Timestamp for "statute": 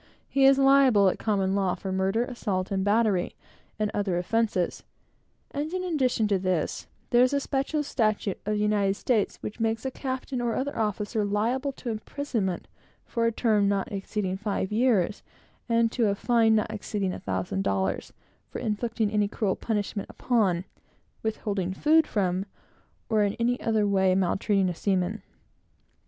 7.83-8.39